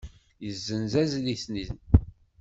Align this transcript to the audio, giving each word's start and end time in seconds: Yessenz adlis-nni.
Yessenz 0.45 0.93
adlis-nni. 1.01 1.65